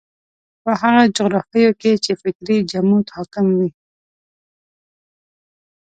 په 0.63 0.71
هغو 0.81 1.03
جغرافیو 1.17 1.77
کې 1.81 1.91
چې 2.03 2.11
فکري 2.21 2.57
جمود 2.71 3.05
حاکم 3.15 3.47
وي. 3.59 3.69